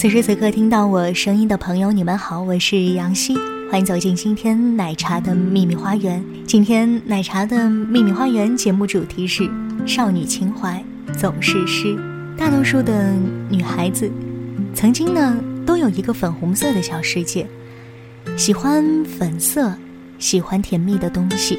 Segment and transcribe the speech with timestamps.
[0.00, 3.36] 此时此刻听到我声音的朋友，你们好，我是杨希，
[3.70, 6.24] 欢迎走进今天奶茶的秘密花园。
[6.46, 9.46] 今天奶茶的秘密花园节目主题是
[9.84, 10.82] 少女情怀
[11.18, 11.94] 总是诗。
[12.34, 13.12] 大多数的
[13.50, 14.10] 女孩子，
[14.72, 17.46] 曾经呢都有一个粉红色的小世界。
[18.38, 19.70] 喜欢粉色，
[20.18, 21.58] 喜欢甜蜜的东西，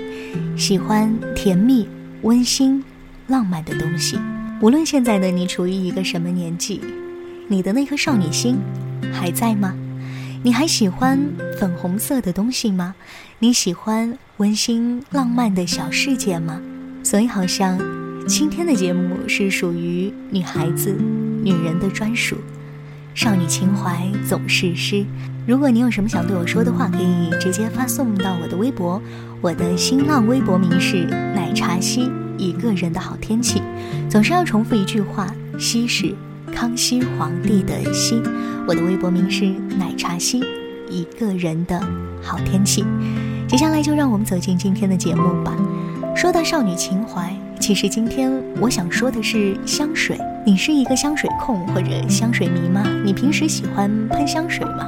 [0.58, 1.88] 喜欢甜蜜、
[2.23, 2.83] 温馨、
[3.28, 4.17] 浪漫的东西。
[4.61, 6.81] 无论现在的你处于一个什么年纪，
[7.52, 8.58] 你的那颗少女心
[9.12, 9.76] 还在吗？
[10.42, 11.20] 你还喜欢
[11.60, 12.96] 粉红色的东西吗？
[13.40, 16.62] 你喜欢温馨浪漫的小世界吗？
[17.04, 17.78] 所以，好像
[18.26, 20.96] 今天的节目是属于女孩子、
[21.44, 22.38] 女人的专属。
[23.14, 25.06] 少女情怀总是诗。
[25.46, 29.02] 如果你有什么想对我说的话，可以直接发送到我的微博。
[29.42, 31.04] 我的新浪微博名是
[31.36, 33.62] 奶茶西，一个人的好天气。
[34.10, 35.28] 总是要重复一句话：
[35.60, 36.16] 西是
[36.52, 38.22] 康熙皇帝的熙。
[38.68, 39.46] 我的微博名是
[39.78, 40.44] 奶茶西，
[40.90, 41.80] 一个人的
[42.22, 42.86] 好天气。
[43.48, 45.56] 接下来就让我们走进今天的节目吧。
[46.16, 50.17] 说到少女情怀，其实今天我想说的是香水。
[50.45, 52.84] 你是一个香水控或者香水迷吗？
[53.04, 54.88] 你平时喜欢喷香水吗？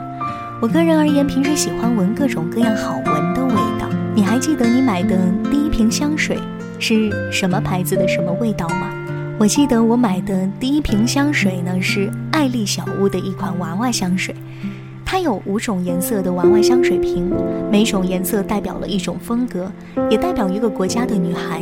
[0.62, 3.88] 我个人而言，平时喜欢闻各种各样好闻的味道。
[4.16, 5.18] 你还记得你买的
[5.52, 6.38] 第一瓶香水
[6.79, 9.03] 是什么牌子的什么味道吗？
[9.39, 14.33] 我记得我买的第一瓶香水呢是爱丽小屋的一款娃娃香水。
[15.05, 17.29] 它有五种颜色的娃娃香水瓶，
[17.69, 19.72] 每种颜色代表了一种风格，
[20.09, 21.61] 也代表一个国家的女孩。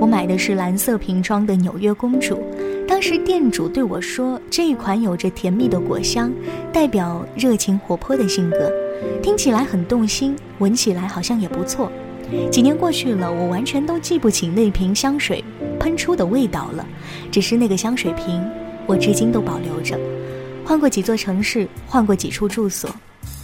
[0.00, 2.42] 我买的是蓝色瓶装的纽约公主。
[2.88, 6.32] 当时店主对我说：“这一款有着甜蜜的果香，
[6.72, 8.72] 代表热情活泼的性格，
[9.22, 11.92] 听起来很动心，闻起来好像也不错。”
[12.50, 15.42] 几年过去了，我完全都记不起那瓶香水
[15.80, 16.86] 喷出的味道了，
[17.30, 18.44] 只是那个香水瓶，
[18.86, 19.98] 我至今都保留着。
[20.64, 22.94] 换过几座城市，换过几处住所，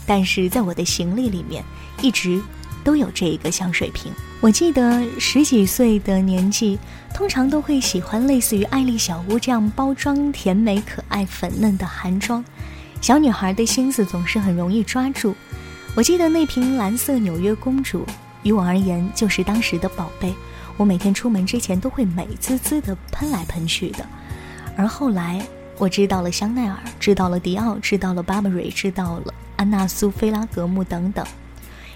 [0.07, 1.65] 但是在我的行李里面，
[2.03, 2.39] 一直
[2.83, 4.13] 都有这一个香水瓶。
[4.41, 6.79] 我记得十几岁的年纪，
[7.15, 12.45] 通常都会喜欢类似于爱丽小屋这样包装甜美可爱、粉嫩的韩妆。
[13.01, 15.35] 小女孩的心思总是很容易抓住。
[15.95, 18.05] 我记得那瓶蓝色纽约公主，
[18.45, 20.33] 于我而言就是当时的宝贝。
[20.77, 24.07] 我每天出门之前都会美滋滋的喷来喷去的。
[24.77, 25.45] 而后来。
[25.77, 31.27] 我知道了香奈儿，知道了迪奥，知道了巴布瑞，知道了安娜苏菲拉格慕等等。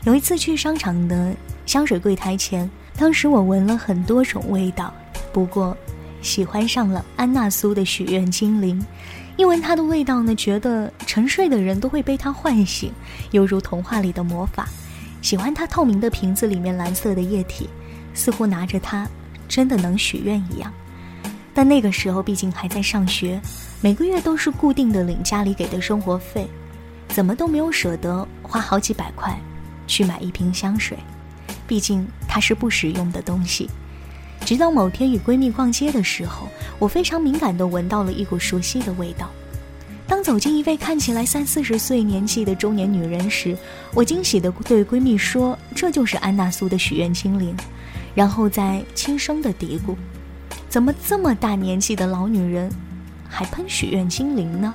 [0.02, 1.32] 有一次去商场的
[1.64, 4.92] 香水柜台前，当时我闻了很多种味道，
[5.32, 5.76] 不过
[6.22, 8.84] 喜欢上了安娜苏的许愿精灵。
[9.36, 12.92] 因为它的味道呢，觉得沉睡的人都会被它唤醒，
[13.30, 14.68] 犹如童话里的魔法。
[15.20, 17.68] 喜欢它透明的瓶子里面蓝色的液体，
[18.14, 19.06] 似乎拿着它
[19.48, 20.72] 真的能许愿一样。
[21.52, 23.40] 但那个时候毕竟还在上学。
[23.80, 26.48] 每个月都是固定的领家里给的生活费，
[27.08, 29.38] 怎么都没有舍得花好几百块
[29.86, 30.98] 去买一瓶香水，
[31.64, 33.70] 毕竟它是不实用的东西。
[34.44, 36.48] 直到某天与闺蜜逛街的时候，
[36.80, 39.30] 我非常敏感地闻到了一股熟悉的味道。
[40.08, 43.56] 当走进一位看起来三四十岁年纪的中年女人时，
[43.94, 47.54] 我惊喜地对闺蜜说：“这就是安娜苏的许愿精灵。”
[48.16, 49.94] 然后再轻声地嘀咕
[50.68, 52.70] ：“怎么这么大年纪的老女人？”
[53.28, 54.72] 还喷许愿精灵呢。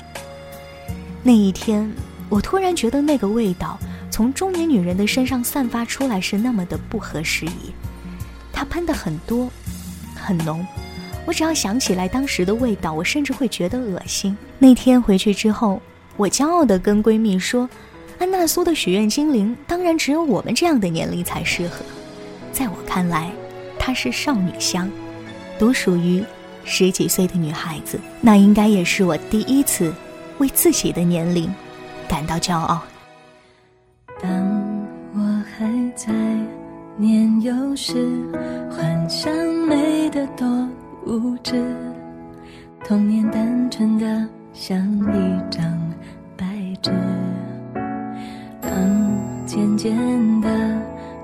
[1.24, 1.92] 那一天，
[2.30, 3.80] 我突然觉得那个味道
[4.12, 7.74] 从中年女人的身上散发出来是那么的不合时宜。
[8.54, 9.50] 她喷的很多，
[10.14, 10.64] 很浓。
[11.26, 14.38] 我只要想起来当时的味道，我甚至会觉得恶心。
[14.60, 15.82] 那天回去之后，
[16.18, 17.70] 我骄傲地跟闺蜜说
[18.20, 21.86] ：“安娜苏的许愿精灵，当然只有我们这样的年龄才适合。
[22.52, 23.32] 在我看来，
[23.80, 24.90] 它是少女香，
[25.58, 26.24] 独属于。”
[26.66, 29.94] 十几岁的女孩子，那应该也是我第一次
[30.38, 31.54] 为自己的年龄
[32.08, 32.82] 感到骄傲。
[34.22, 34.32] 当
[35.14, 35.20] 我
[35.52, 36.14] 还在
[36.96, 38.08] 年幼时，
[38.72, 39.30] 幻想
[39.68, 40.48] 美得多
[41.06, 41.54] 无知，
[42.86, 45.64] 童年单纯的像一张
[46.38, 46.46] 白
[46.82, 46.92] 纸。
[48.62, 48.72] 当
[49.46, 49.96] 渐渐
[50.42, 50.48] 的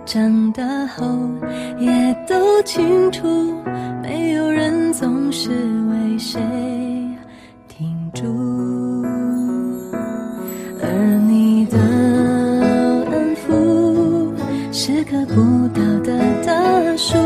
[0.06, 1.06] 长大后，
[1.78, 3.54] 也都清楚，
[4.02, 6.42] 没有人总是为谁
[7.68, 8.26] 停住，
[10.82, 10.90] 而
[11.28, 11.78] 你的
[13.10, 14.34] 安抚，
[14.74, 17.18] 是棵不倒的大树，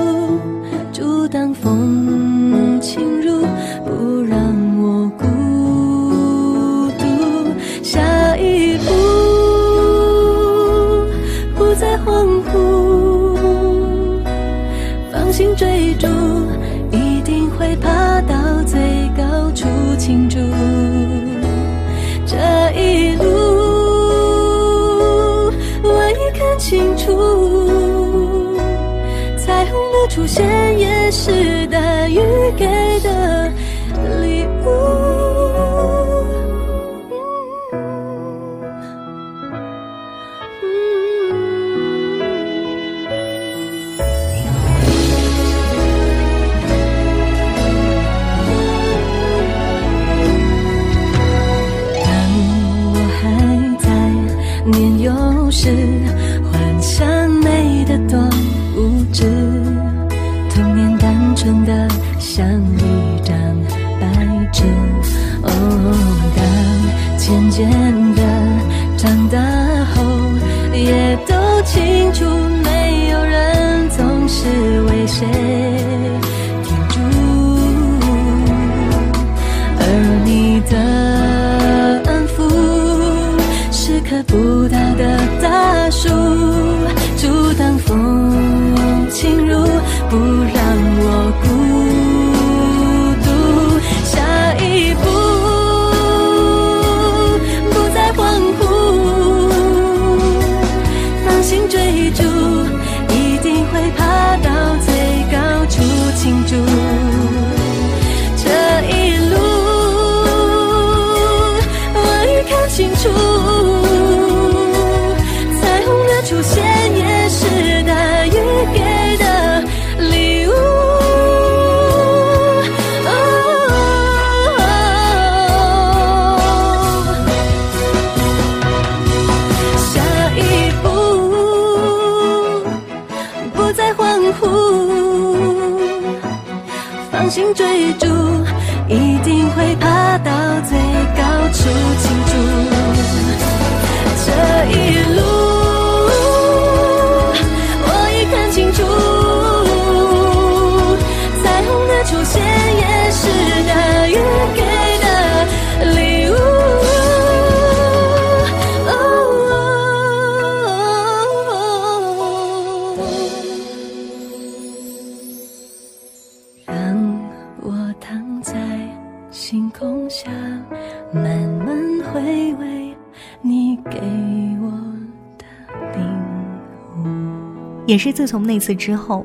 [177.94, 179.24] 也是自从那次之后，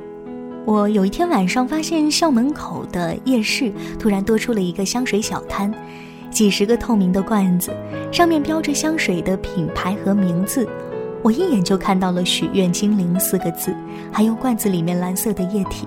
[0.67, 5.73] 我有一天晚上发现校门口的夜市突然多出了一个香水小摊，
[6.31, 7.73] 几十个透明的罐子，
[8.13, 10.69] 上面标着香水的品牌和名字。
[11.23, 13.75] 我一眼就看到了“许愿精灵”四个字，
[14.13, 15.87] 还有罐子里面蓝色的液体。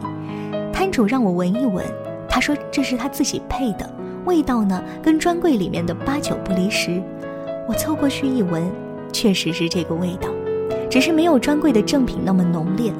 [0.73, 1.85] 摊主让我闻一闻，
[2.27, 3.88] 他说这是他自己配的，
[4.25, 7.00] 味道呢跟专柜里面的八九不离十。
[7.67, 8.67] 我凑过去一闻，
[9.13, 10.29] 确实是这个味道，
[10.91, 12.91] 只是没有专柜的正品那么浓烈。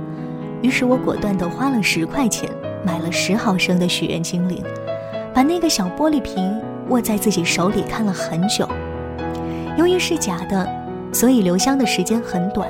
[0.62, 2.50] 于是我果断地花了十块钱
[2.86, 4.64] 买了十毫升的许愿精灵，
[5.34, 6.58] 把那个小玻璃瓶
[6.88, 8.66] 握在自己手里看了很久。
[9.78, 10.66] 由于是假的，
[11.12, 12.66] 所以留香的时间很短，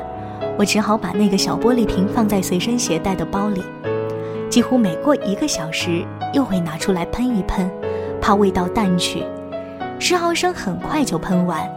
[0.58, 3.62] 我只好把那个小玻璃瓶放在随身携带的包里。
[4.50, 7.70] 几乎每过一个小时，又会拿出来喷一喷，
[8.20, 9.24] 怕味道淡去。
[10.00, 11.70] 十毫升很快就喷完。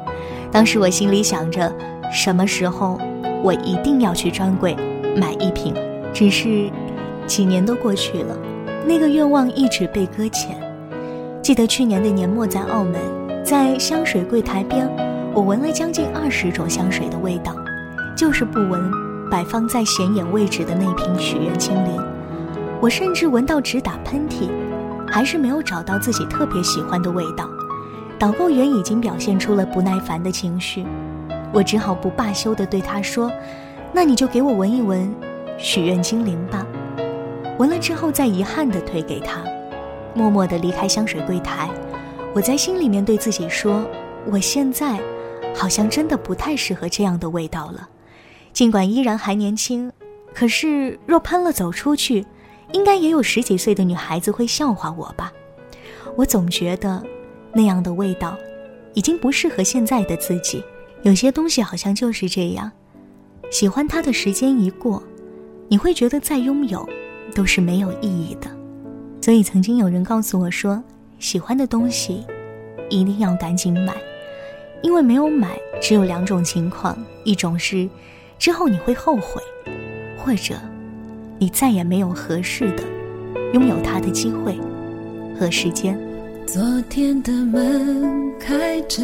[0.51, 1.71] 当时我心里想着，
[2.11, 2.99] 什么时候
[3.45, 4.75] 我一定要去专柜
[5.15, 5.75] 买一瓶。
[6.15, 6.71] 只是
[7.27, 8.35] 几年都过去了，
[8.87, 10.57] 那个愿望一直被搁浅。
[11.43, 12.95] 记得去年的年末在澳门，
[13.45, 14.89] 在香水柜台边，
[15.35, 17.55] 我闻了将近二十种香水的味道，
[18.17, 18.91] 就是不闻
[19.31, 22.03] 摆放在显眼位置的那瓶许愿精灵。
[22.81, 24.49] 我甚至闻到直打喷嚏，
[25.07, 27.47] 还是没有找到自己特别喜欢的味道。
[28.19, 30.87] 导购员已经表现出了不耐烦的情绪，
[31.55, 33.33] 我只好不罢休地对他说
[33.95, 35.15] ：“那你就给我闻一闻，
[35.57, 36.67] 许愿精灵吧。”
[37.59, 39.45] 闻了之后，再遗憾地推给他，
[40.15, 41.71] 默默地离开香水柜台。
[42.35, 43.87] 我在心里面对自己说
[44.27, 45.01] ：“我现在
[45.55, 47.89] 好像真的不太适合这样的味道了，
[48.53, 49.93] 尽管依然还年轻，
[50.35, 52.27] 可是若喷了走出去，
[52.73, 55.33] 应该也有十几岁的女孩子会笑话我吧。”
[56.17, 57.01] 我总觉得
[57.53, 58.37] 那样的味道
[58.95, 60.65] 已经不适合现在的自己。
[61.05, 62.71] 有些东西好像就是这样，
[63.51, 65.03] 喜欢它的时间一过，
[65.69, 66.87] 你会觉得再拥有。
[67.35, 68.49] 都是没有意义的，
[69.21, 70.81] 所以曾经有人告诉我说，
[71.19, 72.25] 喜欢的东西
[72.89, 73.93] 一定要赶紧买，
[74.83, 77.89] 因为没有买只有两种情况：一种是
[78.39, 79.43] 之后你会后悔，
[80.17, 80.55] 或者
[81.41, 82.85] 你再也没有合适的
[83.53, 84.57] 拥有它的机会
[85.37, 85.99] 和时间。
[86.47, 89.03] 昨天的门开着，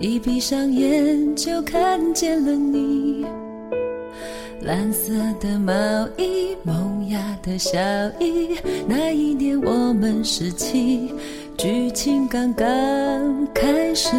[0.00, 3.24] 一闭上眼就看见了你。
[4.60, 5.72] 蓝色的毛
[6.16, 7.78] 衣，萌芽的小
[8.18, 8.56] 衣。
[8.88, 11.12] 那一年我们十七，
[11.56, 12.66] 剧情刚刚
[13.52, 14.10] 开始。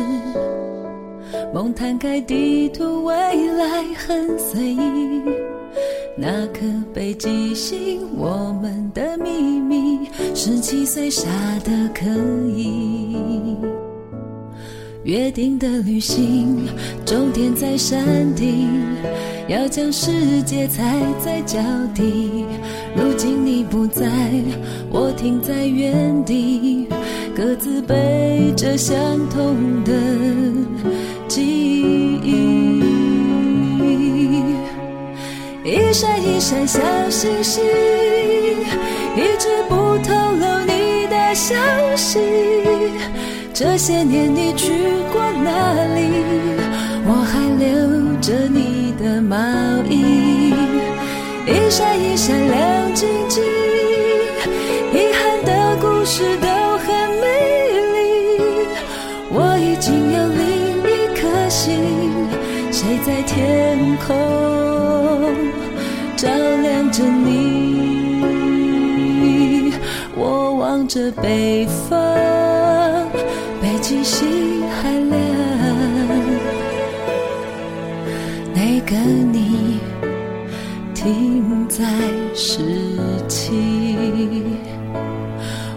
[1.54, 3.16] 梦摊开地图，未
[3.54, 5.22] 来很随意。
[6.18, 6.62] 那颗
[6.94, 10.08] 北极星，我们的秘密。
[10.34, 11.28] 十七岁傻
[11.64, 12.06] 的可
[12.56, 13.18] 以。
[15.06, 16.68] 约定的旅行，
[17.06, 18.04] 终点在山
[18.36, 18.68] 顶，
[19.48, 21.60] 要将世界踩在脚
[21.94, 22.44] 底。
[22.96, 24.04] 如今你不在，
[24.90, 26.88] 我停在原地，
[27.36, 28.98] 各自背着相
[29.30, 29.94] 同的
[31.28, 32.82] 记忆。
[35.64, 36.82] 一闪一闪小
[37.12, 37.64] 星星，
[39.16, 41.56] 一直不透露你的消
[41.96, 42.20] 息。
[43.58, 44.68] 这些年你去
[45.14, 46.12] 过哪里？
[47.08, 47.64] 我还留
[48.20, 49.38] 着你的毛
[49.90, 50.54] 衣，
[51.48, 53.42] 一闪一闪亮晶晶。
[54.92, 56.48] 遗憾的故事都
[56.80, 56.86] 很
[57.22, 57.26] 美
[57.94, 57.96] 丽。
[59.32, 61.80] 我已经有另一颗心，
[62.74, 64.14] 谁在天空
[66.18, 66.28] 照
[66.62, 67.32] 亮着你？
[70.14, 72.55] 我望着北方。
[78.96, 79.02] 的
[79.34, 79.80] 你
[80.94, 81.84] 停在
[82.34, 82.62] 十
[83.28, 83.52] 七。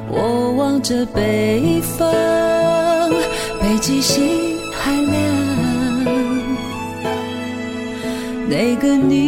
[0.08, 2.08] 我望着北方，
[3.60, 5.16] 北极星还亮，
[8.48, 9.27] 那个你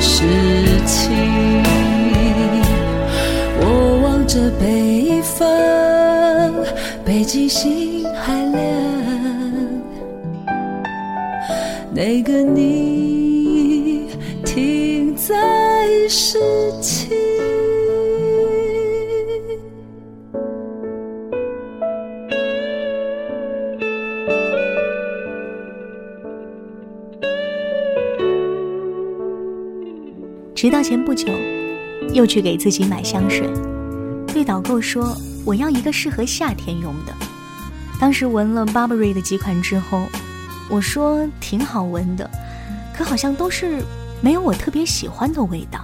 [0.00, 0.24] 十
[0.86, 1.10] 七，
[3.60, 5.46] 我望着北方，
[7.04, 7.89] 北极星。
[30.60, 31.26] 直到前不久，
[32.12, 33.50] 又去给自己买香水，
[34.26, 37.14] 对导购说我要一个适合夏天用的。
[37.98, 40.02] 当时闻了 Burberry 的几款之后，
[40.68, 42.30] 我说挺好闻的，
[42.94, 43.82] 可好像都是
[44.20, 45.80] 没有我特别喜欢的味道。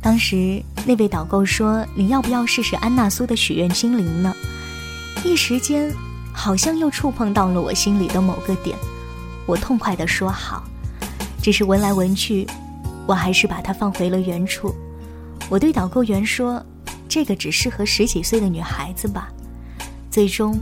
[0.00, 4.34] 当时那位导购说你要不要试试安娜苏的许愿精灵呢？
[5.22, 5.92] 一时间，
[6.32, 8.74] 好像又触碰到了我心里的某个点，
[9.44, 10.64] 我痛快地说好。
[11.42, 12.46] 只是闻来闻去，
[13.06, 14.74] 我还是把它放回了原处。
[15.48, 16.64] 我对导购员说
[17.08, 19.32] ：“这个只适合十几岁的女孩子吧。”
[20.10, 20.58] 最终。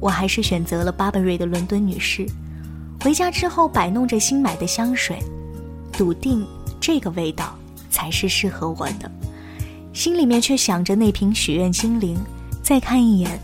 [0.00, 2.26] 我还是选择了 Burberry 的伦敦女士。
[3.00, 5.18] 回家之后摆弄着新买的香水，
[5.92, 6.46] 笃定
[6.78, 7.56] 这个味道
[7.90, 9.10] 才是适合我的。
[9.94, 12.18] 心里面却想着那瓶许愿精灵，
[12.62, 13.40] 再看一眼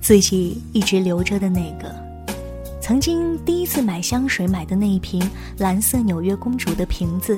[0.00, 1.92] 自己一直留着的那个，
[2.80, 7.36] 曾经第一次买香水买的那一瓶蓝色纽约公主的瓶子，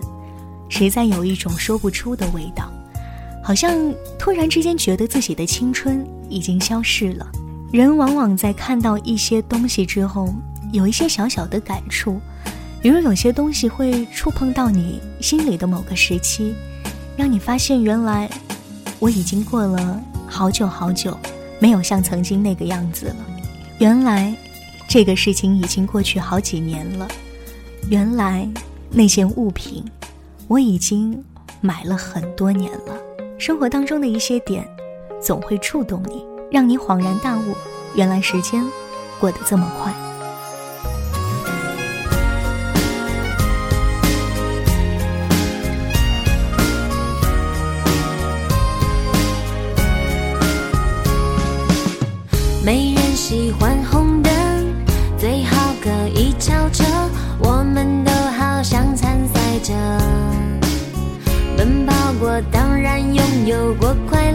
[0.68, 2.70] 实在有一种说不出的味道，
[3.42, 3.74] 好像
[4.18, 7.26] 突然之间觉得自己的青春已经消逝了。
[7.72, 10.32] 人往往在看到一些东西之后，
[10.72, 12.20] 有一些小小的感触，
[12.80, 16.54] 比如有些东西会触碰到你心里的某个时期，
[17.16, 18.30] 让你发现原来
[18.98, 21.16] 我已经过了好久好久，
[21.58, 23.16] 没有像曾经那个样子了。
[23.78, 24.34] 原来
[24.88, 27.06] 这个事情已经过去好几年了。
[27.90, 28.48] 原来
[28.90, 29.84] 那件物品
[30.48, 31.24] 我已经
[31.60, 32.96] 买了很多年了。
[33.38, 34.66] 生活当中的一些点，
[35.20, 36.24] 总会触动你。
[36.48, 37.54] 让你恍然大悟，
[37.96, 38.64] 原来时间
[39.18, 39.92] 过得这么快。
[52.64, 53.75] 没人喜欢
[64.04, 64.25] 快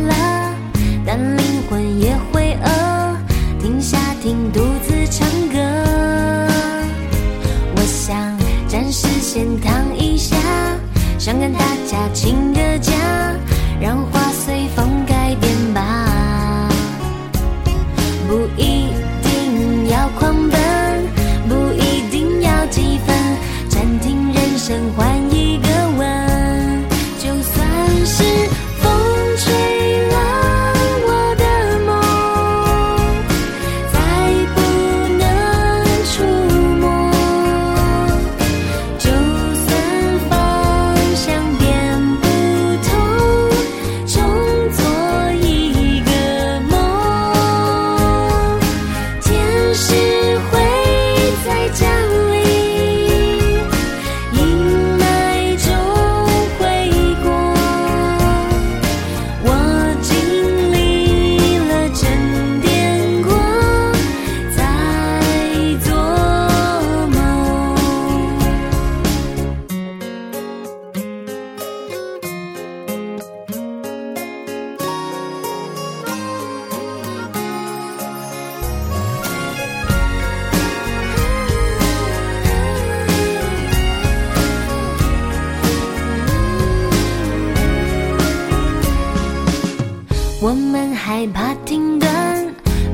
[90.43, 92.09] 我们害怕停顿，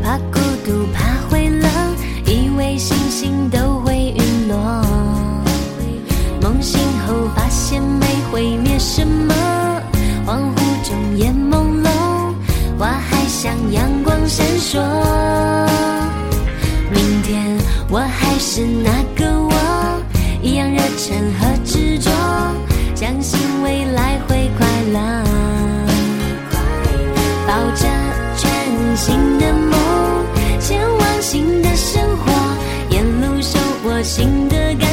[0.03, 1.71] 怕孤独，怕会冷，
[2.25, 4.57] 以为星星都会陨落。
[6.41, 9.33] 梦醒后发现没毁灭什么，
[10.25, 11.89] 恍惚中眼朦胧，
[12.77, 14.81] 花还像阳光闪烁。
[16.91, 17.57] 明天
[17.89, 20.01] 我还是那个我，
[20.41, 22.12] 一样热忱和执着，
[22.93, 25.26] 相信未来会快乐。
[27.58, 27.88] 抱着
[28.38, 28.48] 全。
[28.96, 29.72] 新的梦，
[30.60, 32.32] 前往新的生活，
[32.89, 34.89] 沿路收获新的感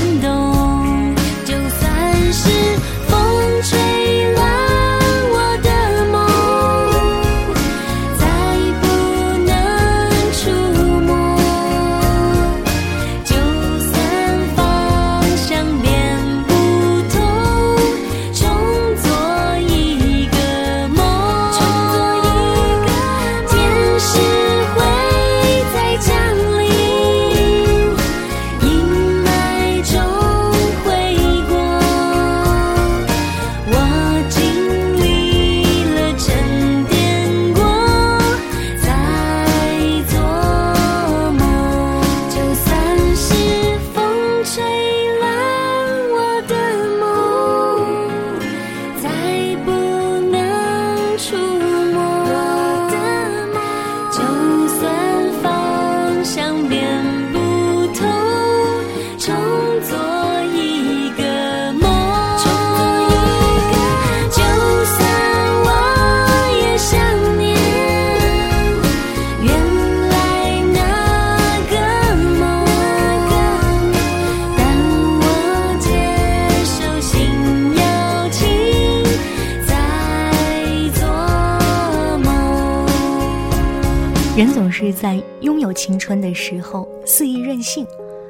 [84.75, 87.87] 是在拥有青春的时候肆意任性，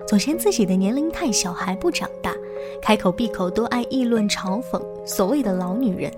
[0.07, 2.35] 总嫌自己的年龄太小还不长大，
[2.83, 6.13] 开口闭口都爱议论嘲讽所谓的老女人。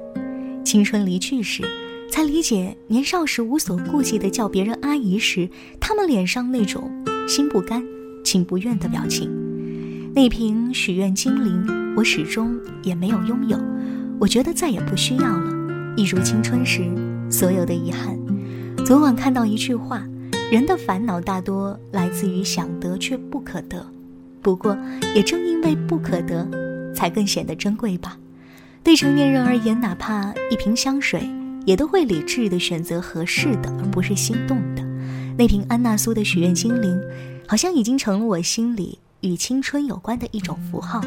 [0.64, 1.62] 青春离去时，
[2.10, 6.90] 才理解年少时无所顾忌的叫别人阿姨时，他们脸上那种
[7.28, 7.80] 心不甘
[8.24, 9.30] 情不愿的表情。
[10.12, 13.56] 那瓶许愿精灵，我始终也没有拥有，
[14.18, 15.52] 我觉得再也不需要了，
[15.96, 16.82] 一如青春时
[17.30, 18.18] 所有的遗憾。
[18.84, 20.06] 昨晚看到一句话：
[20.50, 23.84] 人的烦恼大多来自于想得却不可得。
[24.40, 24.78] 不过，
[25.12, 26.48] 也正因为不可得，
[26.94, 28.16] 才更显得珍贵吧。
[28.84, 31.28] 对成年人而言，哪怕一瓶香水，
[31.64, 34.84] 也都会理智的选择合适的，而不是心动的。
[35.36, 36.96] 那瓶安娜苏的许愿精灵，
[37.48, 41.00] 好像已经成了我心里与青春有关的一种符号，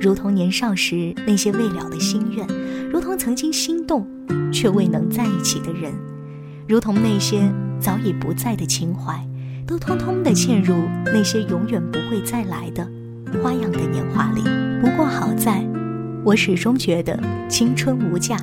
[0.00, 2.44] 如同年少时那些未了的心愿，
[2.90, 4.04] 如同曾经心动
[4.52, 5.94] 却未能在一起的人。
[6.66, 7.40] 如同那些
[7.80, 9.26] 早已不在的情怀，
[9.66, 10.74] 都通通的嵌入
[11.06, 12.86] 那些永远不会再来的
[13.42, 14.42] 花样的年华里。
[14.80, 15.64] 不过好在，
[16.24, 18.36] 我始终觉得青春无价，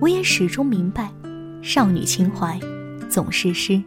[0.00, 1.10] 我也始终明白，
[1.62, 2.58] 少女情怀
[3.08, 3.82] 总是诗。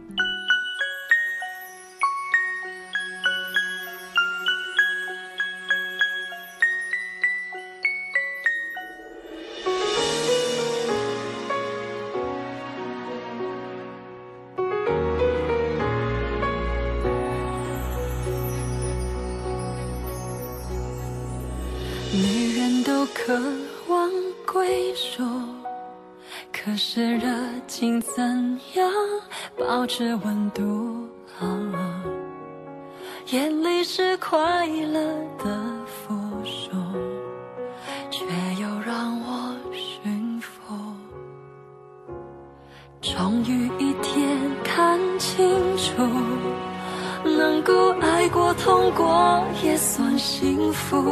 [47.66, 51.02] 够爱过、痛过，也算幸福。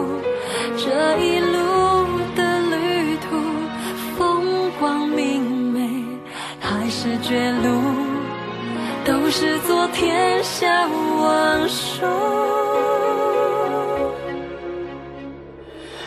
[0.76, 3.36] 这一路的旅途，
[4.16, 5.80] 风光明媚
[6.60, 6.88] 还。
[6.88, 7.68] 是绝路，
[9.04, 12.06] 都是昨天下忘书。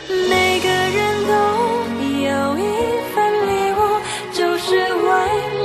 [0.08, 1.32] 每个人都
[2.24, 2.64] 有一
[3.12, 3.80] 份礼物，
[4.32, 5.08] 就是为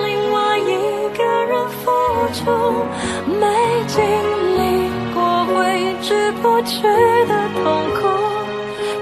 [0.05, 0.61] 另外一
[1.17, 1.81] 个人付
[2.33, 2.41] 出。
[3.39, 3.41] 没
[3.87, 4.32] 经历过会
[6.53, 7.63] 过去的痛
[7.95, 8.05] 苦，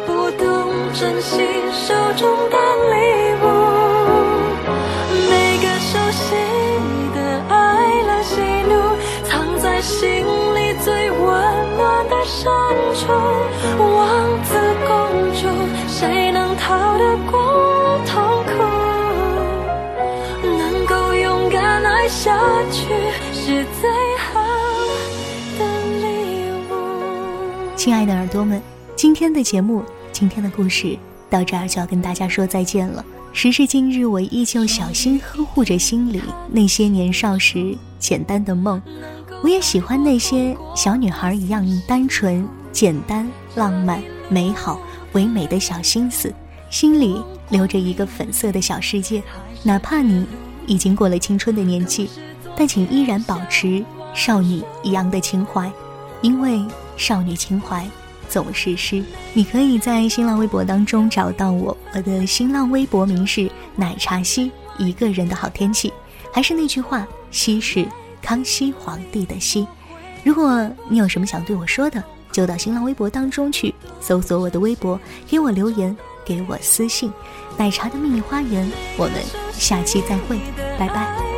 [0.07, 0.47] 不懂
[0.93, 2.55] 珍惜手中的
[2.93, 2.95] 礼
[3.43, 3.45] 物。
[5.29, 6.33] 每个熟悉
[7.13, 7.53] 的爱
[8.07, 8.71] 恨喜怒，
[9.25, 11.27] 藏在心里最温
[11.75, 12.49] 暖的深
[12.95, 13.11] 处，
[13.77, 14.55] 王子
[14.87, 14.89] 公
[15.33, 15.49] 主，
[15.89, 18.53] 谁能逃得过痛苦？
[20.41, 22.39] 能够勇敢爱下
[22.71, 22.87] 去，
[23.33, 23.90] 是自
[27.83, 28.61] 亲爱的耳朵们，
[28.95, 30.95] 今天的节目，今天的故事
[31.31, 33.03] 到这儿就要跟大家说再见了。
[33.33, 38.79] 时至今日，我依旧小心呵护着心里那些年少时简单的梦。
[39.41, 44.79] 我也喜欢那些小女孩一样单纯、简单、浪漫、美好、
[45.13, 46.31] 唯美的小心思，
[46.69, 49.23] 心里留着一个粉色的小世界。
[49.63, 50.23] 哪怕你
[50.67, 52.07] 已经过了青春的年纪，
[52.55, 55.71] 但请依然保持少女一样的情怀，
[56.21, 56.63] 因为
[57.01, 57.83] 少女情怀
[58.29, 59.03] 总是诗。
[59.33, 65.91] 你可以在新浪微博当中找到我，我的新浪微博名是奶茶西，一个人的好天气。
[66.31, 67.85] 还是那句话，西是。
[68.21, 69.67] 康熙皇帝的西，
[70.23, 77.11] 如果你有什么想对我说的，就到新浪微博当中去搜索我的微博，给我留言，给我私信。
[77.57, 79.15] 奶茶的秘密花园，我们
[79.53, 80.39] 下期再会，
[80.77, 81.30] 拜拜。